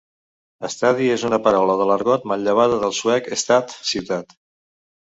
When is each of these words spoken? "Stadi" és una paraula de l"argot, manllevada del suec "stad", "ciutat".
"Stadi" 0.75 1.09
és 1.17 1.25
una 1.29 1.39
paraula 1.49 1.75
de 1.83 1.87
l"argot, 1.89 2.27
manllevada 2.33 2.83
del 2.87 2.99
suec 3.03 3.31
"stad", 3.47 3.79
"ciutat". 3.93 4.37